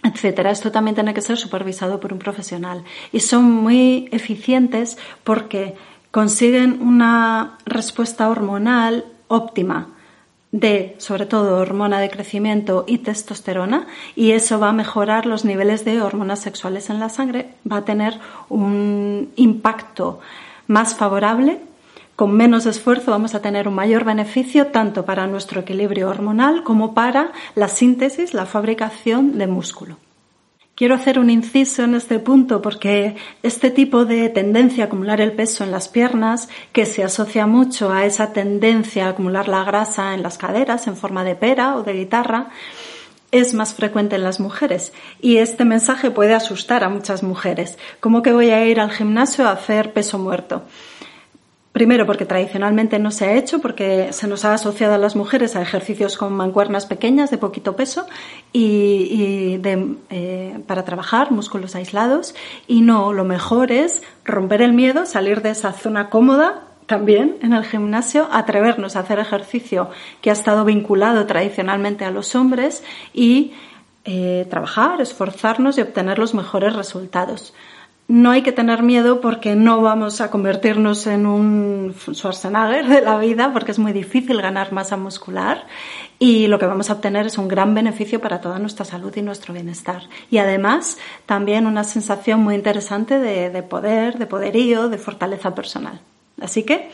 etcétera. 0.03 0.51
Esto 0.51 0.71
también 0.73 0.95
tiene 0.95 1.15
que 1.15 1.23
ser 1.23 1.37
supervisado 1.37 2.01
por 2.01 2.13
un 2.13 2.19
profesional. 2.19 2.85
Y 3.13 3.21
son 3.21 3.51
muy 3.51 4.09
eficientes 4.13 4.99
porque 5.25 5.75
consiguen 6.11 6.83
una 6.83 7.59
respuesta 7.65 8.29
hormonal 8.29 9.05
óptima 9.29 9.89
de, 10.53 10.97
sobre 10.99 11.27
todo, 11.27 11.59
hormona 11.59 12.01
de 12.01 12.11
crecimiento 12.11 12.85
y 12.87 12.99
testosterona, 12.99 13.87
y 14.17 14.33
eso 14.33 14.59
va 14.59 14.71
a 14.71 14.73
mejorar 14.73 15.27
los 15.27 15.45
niveles 15.45 15.85
de 15.85 16.03
hormonas 16.03 16.41
sexuales 16.41 16.91
en 16.91 16.99
la 16.99 17.09
sangre, 17.09 17.51
va 17.71 17.79
a 17.79 17.85
tener 17.85 18.19
un 18.49 19.31
impacto 19.37 20.19
más 20.67 20.97
favorable, 20.97 21.61
con 22.21 22.33
menos 22.33 22.67
esfuerzo 22.67 23.13
vamos 23.13 23.35
a 23.35 23.41
tener 23.41 23.67
un 23.67 23.73
mayor 23.73 24.05
beneficio 24.05 24.67
tanto 24.67 25.07
para 25.07 25.27
nuestro 25.27 25.63
equilibrio 25.63 26.11
hormonal 26.11 26.65
como 26.65 26.93
para 26.93 27.33
la 27.55 27.67
síntesis, 27.67 28.35
la 28.35 28.45
fabricación 28.45 29.39
de 29.39 29.47
músculo. 29.47 29.97
Quiero 30.75 30.97
hacer 30.97 31.19
un 31.19 31.31
inciso 31.31 31.83
en 31.83 31.95
este 31.95 32.19
punto 32.19 32.61
porque 32.61 33.17
este 33.43 33.71
tipo 33.71 34.05
de 34.05 34.29
tendencia 34.29 34.85
a 34.85 34.87
acumular 34.89 35.23
el 35.23 35.33
peso 35.33 35.65
en 35.65 35.71
las 35.71 35.89
piernas, 35.89 36.51
que 36.75 36.85
se 36.85 37.03
asocia 37.03 37.47
mucho 37.47 37.91
a 37.91 38.05
esa 38.05 38.35
tendencia 38.35 39.07
a 39.07 39.11
acumular 39.13 39.49
la 39.49 39.65
grasa 39.65 40.13
en 40.13 40.23
las 40.23 40.37
caderas 40.37 40.89
en 40.89 40.97
forma 40.97 41.25
de 41.25 41.37
pera 41.37 41.75
o 41.77 41.85
de 41.85 41.95
guitarra, 41.95 42.51
es 43.33 43.55
más 43.55 43.73
frecuente 43.73 44.17
en 44.17 44.25
las 44.25 44.41
mujeres 44.41 44.93
y 45.23 45.39
este 45.39 45.65
mensaje 45.65 46.11
puede 46.11 46.35
asustar 46.35 46.85
a 46.85 46.91
muchas 46.91 47.23
mujeres. 47.23 47.79
¿Cómo 48.01 48.21
que 48.21 48.35
voy 48.35 48.51
a 48.51 48.67
ir 48.67 48.79
al 48.79 48.91
gimnasio 48.91 49.49
a 49.49 49.53
hacer 49.53 49.95
peso 49.95 50.19
muerto? 50.19 50.65
Primero, 51.73 52.05
porque 52.05 52.27
tradicionalmente 52.27 52.99
no 52.99 53.13
se 53.13 53.27
ha 53.27 53.35
hecho, 53.35 53.61
porque 53.61 54.13
se 54.13 54.27
nos 54.27 54.45
ha 54.45 54.55
asociado 54.55 54.95
a 54.95 54.99
las 54.99 55.15
mujeres 55.15 55.55
a 55.55 55.63
ejercicios 55.63 56.17
con 56.17 56.33
mancuernas 56.33 56.85
pequeñas 56.85 57.31
de 57.31 57.39
poquito 57.39 57.77
peso 57.77 58.07
y, 58.53 59.61
eh, 59.63 60.61
para 60.67 60.85
trabajar 60.85 61.31
músculos 61.31 61.77
aislados. 61.77 62.35
Y 62.67 62.81
no, 62.81 63.13
lo 63.13 63.25
mejor 63.25 63.71
es 63.71 64.03
romper 64.25 64.63
el 64.63 64.73
miedo, 64.73 65.07
salir 65.07 65.43
de 65.43 65.51
esa 65.51 65.73
zona 65.73 66.11
cómoda 66.11 66.65
también 66.87 67.37
en 67.41 67.53
el 67.53 67.65
gimnasio, 67.65 68.29
atrevernos 68.33 68.97
a 68.97 69.01
hacer 69.01 69.21
ejercicio 69.21 69.91
que 70.23 70.31
ha 70.31 70.33
estado 70.33 70.65
vinculado 70.65 71.25
tradicionalmente 71.27 72.05
a 72.05 72.11
los 72.11 72.35
hombres 72.35 72.83
y 73.15 73.53
eh, 74.05 74.45
trabajar, 74.51 75.01
esforzarnos 75.01 75.79
y 75.79 75.83
obtener 75.83 76.19
los 76.19 76.35
mejores 76.35 76.75
resultados 76.75 77.55
no 78.11 78.33
hay 78.33 78.43
que 78.43 78.51
tener 78.51 78.83
miedo 78.83 79.21
porque 79.21 79.55
no 79.55 79.83
vamos 79.83 80.21
a 80.21 80.33
convertirnos 80.33 81.07
en 81.07 81.27
un 81.27 81.95
Schwarzenegger 81.95 82.89
de 82.89 83.03
la 83.03 83.17
vida 83.19 83.53
porque 83.53 83.71
es 83.71 83.79
muy 83.79 83.93
difícil 83.93 84.43
ganar 84.43 84.73
masa 84.73 84.97
muscular 84.97 85.69
y 86.19 86.49
lo 86.49 86.59
que 86.59 86.67
vamos 86.67 86.91
a 86.91 86.95
obtener 86.95 87.27
es 87.27 87.39
un 87.39 87.47
gran 87.47 87.73
beneficio 87.73 88.21
para 88.21 88.41
toda 88.41 88.59
nuestra 88.59 88.85
salud 88.85 89.17
y 89.17 89.23
nuestro 89.23 89.55
bienestar. 89.55 90.03
Y 90.29 90.39
además 90.39 90.99
también 91.25 91.69
una 91.69 91.85
sensación 91.85 92.41
muy 92.41 92.57
interesante 92.57 93.21
de, 93.21 93.63
poder, 93.63 94.19
de 94.19 94.27
poderío, 94.27 94.89
de 94.89 94.99
fortaleza 94.99 95.55
personal. 95.55 96.01
Así 96.41 96.65
que 96.65 96.91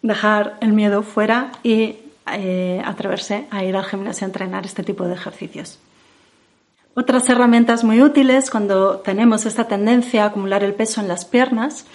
dejar 0.00 0.58
el 0.60 0.72
miedo 0.72 1.02
fuera 1.02 1.50
y 1.64 1.96
eh, 2.32 2.80
atreverse 2.84 3.48
a 3.50 3.64
ir 3.64 3.74
al 3.74 3.84
gimnasio 3.84 4.26
a 4.26 4.28
entrenar 4.28 4.64
este 4.64 4.84
tipo 4.84 5.08
de 5.08 5.14
ejercicios. 5.14 5.80
Otras 6.94 7.28
herramientas 7.28 7.84
muy 7.84 8.02
útiles 8.02 8.50
cuando 8.50 8.98
tenemos 8.98 9.46
esta 9.46 9.68
tendencia 9.68 10.24
a 10.24 10.26
acumular 10.26 10.64
el 10.64 10.74
peso 10.74 11.00
en 11.00 11.08
las 11.08 11.24
piernas 11.24 11.86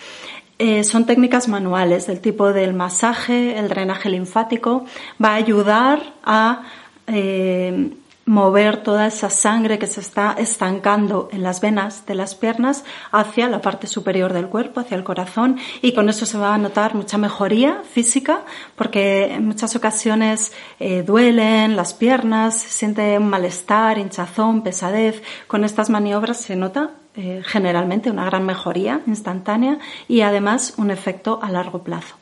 eh, 0.58 0.86
son 0.86 1.06
técnicas 1.06 1.50
manuales 1.50 2.08
del 2.08 2.22
tipo 2.22 2.54
del 2.54 2.74
masaje, 2.74 3.60
el 3.60 3.68
drenaje 3.68 4.10
linfático. 4.10 4.86
Va 5.22 5.32
a 5.32 5.36
ayudar 5.36 6.14
a 6.24 6.64
eh, 7.08 7.90
mover 8.26 8.78
toda 8.78 9.06
esa 9.06 9.30
sangre 9.30 9.78
que 9.78 9.86
se 9.86 10.02
está 10.02 10.36
estancando 10.38 11.30
en 11.32 11.44
las 11.44 11.62
venas 11.62 12.06
de 12.08 12.16
las 12.16 12.34
piernas 12.34 12.84
hacia 13.12 13.48
la 13.48 13.62
parte 13.62 13.86
superior 13.86 14.34
del 14.34 14.48
cuerpo, 14.48 14.80
hacia 14.80 14.98
el 14.98 15.04
corazón 15.04 15.60
y 15.82 15.94
con 15.94 16.10
eso 16.10 16.26
se 16.26 16.38
va 16.38 16.56
a 16.56 16.58
notar 16.58 16.96
mucha 16.96 17.20
mejoría 17.20 17.82
física 17.90 18.42
porque 18.76 19.34
en 19.34 19.46
muchas 19.46 19.76
ocasiones 19.76 20.54
eh, 20.80 21.04
duelen 21.04 21.76
las 21.76 21.94
piernas, 21.94 22.60
se 22.62 22.70
siente 22.70 23.18
un 23.18 23.30
malestar, 23.30 24.00
hinchazón, 24.00 24.64
pesadez. 24.64 25.22
Con 25.48 25.64
estas 25.64 25.90
maniobras 25.92 26.38
se 26.38 26.56
nota 26.56 26.92
eh, 27.16 27.42
generalmente 27.46 28.10
una 28.10 28.26
gran 28.26 28.46
mejoría 28.46 29.02
instantánea 29.06 29.78
y 30.08 30.22
además 30.22 30.74
un 30.78 30.90
efecto 30.90 31.40
a 31.44 31.52
largo 31.52 31.84
plazo. 31.84 32.16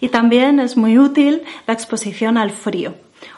Y 0.00 0.10
también 0.10 0.60
es 0.60 0.76
muy 0.76 0.98
útil 0.98 1.42
la 1.66 1.74
exposición 1.74 2.38
al 2.38 2.50
frío. 2.50 2.94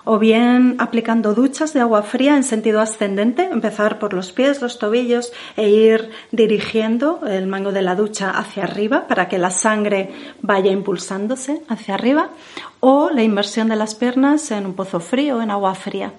O 0.06 0.20
bien 0.20 0.76
aplicando 0.78 1.34
duchas 1.34 1.74
de 1.74 1.80
agua 1.80 2.02
fría 2.02 2.36
en 2.36 2.44
sentido 2.44 2.80
ascendente, 2.80 3.42
empezar 3.44 3.98
por 3.98 4.14
los 4.14 4.30
pies, 4.30 4.62
los 4.62 4.78
tobillos 4.78 5.32
e 5.56 5.68
ir 5.68 6.10
dirigiendo 6.30 7.20
el 7.26 7.48
mango 7.48 7.72
de 7.72 7.82
la 7.82 7.96
ducha 7.96 8.30
hacia 8.30 8.62
arriba 8.62 9.08
para 9.08 9.28
que 9.28 9.38
la 9.38 9.50
sangre 9.50 10.10
vaya 10.42 10.70
impulsándose 10.70 11.60
hacia 11.68 11.94
arriba, 11.94 12.30
o 12.78 13.10
la 13.10 13.24
inmersión 13.24 13.68
de 13.68 13.76
las 13.76 13.96
piernas 13.96 14.52
en 14.52 14.64
un 14.64 14.74
pozo 14.74 15.00
frío 15.00 15.38
o 15.38 15.42
en 15.42 15.50
agua 15.50 15.74
fría. 15.74 16.12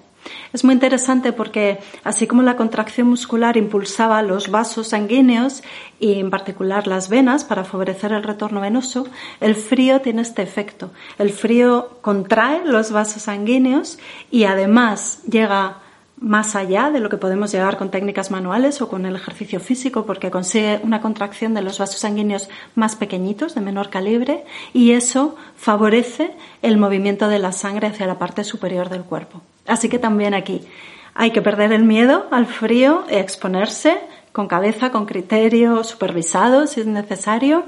Es 0.52 0.64
muy 0.64 0.74
interesante 0.74 1.32
porque 1.32 1.78
así 2.04 2.26
como 2.26 2.42
la 2.42 2.56
contracción 2.56 3.08
muscular 3.08 3.56
impulsaba 3.56 4.22
los 4.22 4.50
vasos 4.50 4.88
sanguíneos 4.88 5.62
y 6.00 6.20
en 6.20 6.30
particular 6.30 6.86
las 6.86 7.08
venas 7.08 7.44
para 7.44 7.64
favorecer 7.64 8.12
el 8.12 8.22
retorno 8.22 8.60
venoso, 8.60 9.06
el 9.40 9.54
frío 9.54 10.00
tiene 10.00 10.22
este 10.22 10.42
efecto. 10.42 10.90
El 11.18 11.30
frío 11.30 11.98
contrae 12.00 12.64
los 12.64 12.92
vasos 12.92 13.22
sanguíneos 13.22 13.98
y 14.30 14.44
además 14.44 15.22
llega 15.28 15.78
más 16.20 16.56
allá 16.56 16.90
de 16.90 17.00
lo 17.00 17.08
que 17.08 17.16
podemos 17.16 17.52
llegar 17.52 17.76
con 17.76 17.90
técnicas 17.90 18.30
manuales 18.30 18.80
o 18.80 18.88
con 18.88 19.06
el 19.06 19.16
ejercicio 19.16 19.60
físico 19.60 20.04
porque 20.04 20.30
consigue 20.30 20.80
una 20.82 21.00
contracción 21.00 21.54
de 21.54 21.62
los 21.62 21.78
vasos 21.78 22.00
sanguíneos 22.00 22.48
más 22.74 22.96
pequeñitos, 22.96 23.54
de 23.54 23.60
menor 23.60 23.90
calibre, 23.90 24.44
y 24.72 24.92
eso 24.92 25.36
favorece 25.56 26.32
el 26.62 26.76
movimiento 26.76 27.28
de 27.28 27.38
la 27.38 27.52
sangre 27.52 27.88
hacia 27.88 28.06
la 28.06 28.18
parte 28.18 28.44
superior 28.44 28.88
del 28.88 29.02
cuerpo. 29.02 29.42
Así 29.66 29.88
que 29.88 29.98
también 29.98 30.34
aquí 30.34 30.62
hay 31.14 31.30
que 31.30 31.42
perder 31.42 31.72
el 31.72 31.84
miedo 31.84 32.26
al 32.30 32.46
frío, 32.46 33.04
exponerse 33.08 33.98
con 34.32 34.46
cabeza, 34.46 34.90
con 34.90 35.06
criterio, 35.06 35.82
supervisado 35.84 36.66
si 36.66 36.80
es 36.80 36.86
necesario, 36.86 37.64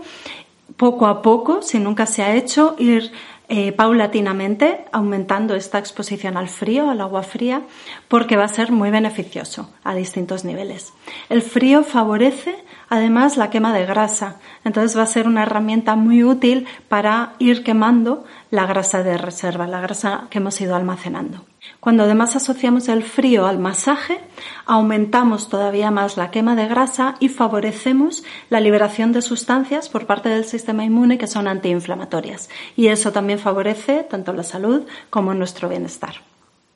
poco 0.77 1.07
a 1.07 1.21
poco, 1.21 1.63
si 1.63 1.79
nunca 1.79 2.07
se 2.07 2.23
ha 2.23 2.35
hecho, 2.35 2.77
ir 2.79 3.13
eh, 3.53 3.73
paulatinamente 3.73 4.85
aumentando 4.93 5.57
esta 5.57 5.81
exposición 5.81 6.37
al 6.37 6.49
frío, 6.49 6.89
al 6.89 7.01
agua 7.01 7.25
fría, 7.25 7.63
porque 8.07 8.37
va 8.37 8.45
a 8.45 8.49
ser 8.49 8.71
muy 8.71 8.91
beneficioso 8.91 9.69
a 9.83 9.93
distintos 9.97 10.45
niveles. 10.45 10.93
El 11.29 11.43
frío 11.43 11.83
favorece 11.83 12.55
además 12.89 13.37
la 13.37 13.51
quema 13.51 13.75
de 13.75 13.87
grasa, 13.87 14.37
entonces 14.65 14.97
va 14.97 15.03
a 15.03 15.07
ser 15.07 15.27
una 15.27 15.43
herramienta 15.43 15.97
muy 15.97 16.23
útil 16.23 16.69
para 16.89 17.33
ir 17.41 17.65
quemando 17.65 18.25
la 18.53 18.67
grasa 18.67 19.03
de 19.03 19.19
reserva, 19.19 19.67
la 19.67 19.81
grasa 19.81 20.29
que 20.31 20.39
hemos 20.39 20.61
ido 20.61 20.77
almacenando. 20.77 21.50
Cuando 21.79 22.05
además 22.05 22.37
asociamos 22.37 22.89
el 22.89 23.03
frío 23.03 23.47
al 23.47 23.59
masaje, 23.59 24.21
aumentamos 24.67 25.49
todavía 25.49 25.91
más 25.91 26.17
la 26.17 26.31
quema 26.31 26.57
de 26.57 26.69
grasa 26.69 27.17
y 27.21 27.29
favorecemos 27.29 28.25
la 28.49 28.61
liberación 28.61 29.13
de 29.13 29.23
sustancias 29.23 29.89
por 29.89 30.07
parte 30.07 30.29
del 30.29 30.45
sistema 30.45 30.85
inmune 30.85 31.19
que 31.19 31.27
son 31.27 31.49
antiinflamatorias. 31.49 32.51
Y 32.77 32.89
eso 32.89 33.13
también 33.13 33.39
favorece 33.39 34.05
tanto 34.05 34.33
la 34.33 34.43
salud 34.43 34.87
como 35.11 35.35
nuestro 35.35 35.69
bienestar. 35.69 36.15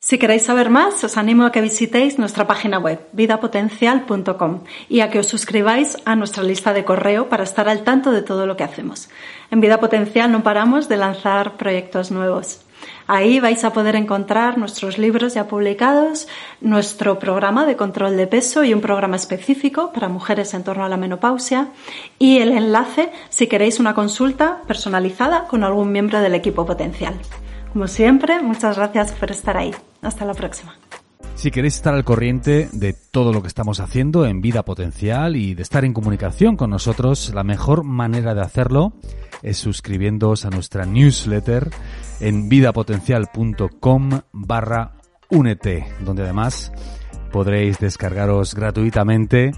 Si 0.05 0.19
queréis 0.19 0.45
saber 0.45 0.69
más, 0.69 1.03
os 1.03 1.17
animo 1.17 1.47
a 1.47 1.51
que 1.51 1.63
visitéis 1.63 2.19
nuestra 2.19 2.47
página 2.47 2.79
web, 2.79 3.01
vidapotencial.com, 3.13 4.61
y 4.91 5.01
a 5.01 5.09
que 5.09 5.19
os 5.19 5.27
suscribáis 5.27 5.97
a 6.05 6.15
nuestra 6.15 6.43
lista 6.43 6.75
de 6.75 6.85
correo 6.85 7.31
para 7.31 7.43
estar 7.43 7.71
al 7.71 7.85
tanto 7.85 8.13
de 8.13 8.21
todo 8.21 8.47
lo 8.47 8.55
que 8.55 8.65
hacemos. 8.65 9.09
En 9.51 9.63
Vida 9.63 9.81
Potencial 9.81 10.31
no 10.31 10.43
paramos 10.43 10.91
de 10.91 10.99
lanzar 10.99 11.57
proyectos 11.57 12.11
nuevos. 12.11 12.64
Ahí 13.07 13.41
vais 13.41 13.65
a 13.65 13.73
poder 13.73 13.97
encontrar 13.97 14.59
nuestros 14.59 14.99
libros 14.99 15.35
ya 15.35 15.47
publicados, 15.47 16.29
nuestro 16.61 17.19
programa 17.19 17.67
de 17.67 17.77
control 17.77 18.17
de 18.17 18.27
peso 18.27 18.65
y 18.65 18.73
un 18.75 18.81
programa 18.81 19.17
específico 19.17 19.93
para 19.93 20.09
mujeres 20.09 20.55
en 20.55 20.65
torno 20.65 20.85
a 20.85 20.89
la 20.89 20.97
menopausia 20.97 21.69
y 22.19 22.39
el 22.39 22.53
enlace 22.53 23.11
si 23.29 23.47
queréis 23.47 23.81
una 23.81 23.95
consulta 23.95 24.63
personalizada 24.67 25.45
con 25.45 25.65
algún 25.65 25.93
miembro 25.93 26.21
del 26.21 26.35
equipo 26.35 26.65
potencial. 26.67 27.15
Como 27.73 27.89
siempre, 27.89 28.41
muchas 28.41 28.77
gracias 28.77 29.13
por 29.13 29.31
estar 29.31 29.57
ahí. 29.57 29.75
Hasta 30.01 30.25
la 30.25 30.35
próxima. 30.35 30.77
Si 31.35 31.51
queréis 31.51 31.75
estar 31.75 31.93
al 31.95 32.05
corriente 32.05 32.69
de 32.73 32.93
todo 32.93 33.33
lo 33.33 33.43
que 33.43 33.49
estamos 33.49 33.81
haciendo 33.81 34.25
en 34.25 34.41
Vida 34.41 34.63
Potencial 34.63 35.35
y 35.35 35.55
de 35.55 35.63
estar 35.63 35.85
en 35.85 35.93
comunicación 35.93 36.57
con 36.57 36.71
nosotros, 36.71 37.33
la 37.35 37.43
mejor 37.43 37.83
manera 37.83 38.35
de 38.35 38.43
hacerlo 38.43 38.93
es 39.45 39.59
suscribiéndoos 39.59 40.45
a 40.45 40.51
nuestra 40.51 40.87
newsletter 40.87 41.71
en 42.21 42.49
vidapotencial.com 42.49 44.21
barra 44.33 44.97
únete, 45.31 45.87
donde 46.01 46.23
además 46.23 46.73
podréis 47.31 47.79
descargaros 47.79 48.55
gratuitamente 48.55 49.53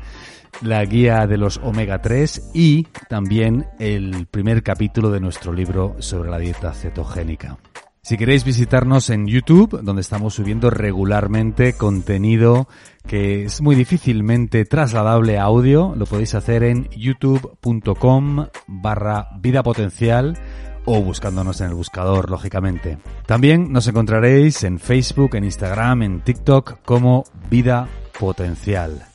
la 0.62 0.85
guía 0.85 1.26
de 1.26 1.37
los 1.37 1.59
omega 1.59 2.00
3 2.00 2.50
y 2.55 2.85
también 3.09 3.66
el 3.79 4.27
primer 4.27 4.62
capítulo 4.62 5.11
de 5.11 5.20
nuestro 5.20 5.53
libro 5.53 5.96
sobre 5.99 6.31
la 6.31 6.38
dieta 6.38 6.72
cetogénica. 6.72 7.59
Si 8.07 8.16
queréis 8.16 8.44
visitarnos 8.44 9.11
en 9.11 9.27
YouTube, 9.27 9.81
donde 9.83 10.01
estamos 10.01 10.35
subiendo 10.35 10.70
regularmente 10.70 11.72
contenido 11.72 12.68
que 13.07 13.45
es 13.45 13.61
muy 13.61 13.75
difícilmente 13.75 14.64
trasladable 14.64 15.38
a 15.38 15.45
audio, 15.45 15.95
lo 15.97 16.07
podéis 16.07 16.35
hacer 16.35 16.64
en 16.64 16.88
youtube.com 16.90 18.47
barra 18.66 19.29
vida 19.40 19.62
potencial 19.62 20.38
o 20.85 21.03
buscándonos 21.03 21.61
en 21.61 21.69
el 21.69 21.75
buscador, 21.75 22.31
lógicamente. 22.31 22.99
También 23.27 23.73
nos 23.73 23.88
encontraréis 23.88 24.62
en 24.64 24.79
Facebook, 24.79 25.35
en 25.35 25.45
Instagram, 25.45 26.03
en 26.03 26.21
TikTok 26.21 26.83
como 26.85 27.25
Vida 27.51 27.88
Potencial. 28.19 29.07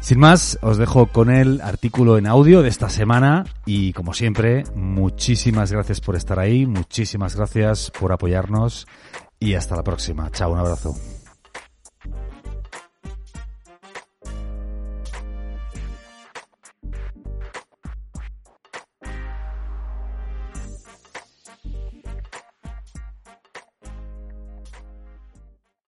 Sin 0.00 0.20
más, 0.20 0.58
os 0.62 0.76
dejo 0.76 1.06
con 1.06 1.30
el 1.30 1.60
artículo 1.62 2.18
en 2.18 2.28
audio 2.28 2.62
de 2.62 2.68
esta 2.68 2.88
semana 2.88 3.44
y 3.64 3.92
como 3.92 4.14
siempre, 4.14 4.62
muchísimas 4.76 5.72
gracias 5.72 6.00
por 6.00 6.14
estar 6.14 6.38
ahí, 6.38 6.64
muchísimas 6.64 7.34
gracias 7.34 7.90
por 7.90 8.12
apoyarnos 8.12 8.86
y 9.40 9.54
hasta 9.54 9.74
la 9.74 9.82
próxima. 9.82 10.30
Chao, 10.30 10.52
un 10.52 10.58
abrazo. 10.58 10.94